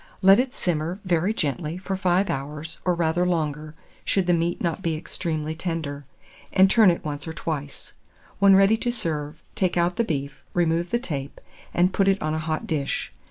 [0.23, 4.81] Let it simmer very gently for 5 hours, or rather longer, should the meat not
[4.81, 6.05] be extremely tender,
[6.51, 7.93] and turn it once or twice.
[8.39, 11.39] When ready to serve, take out the beef, remove the tape,
[11.71, 13.13] and put it on a hot dish.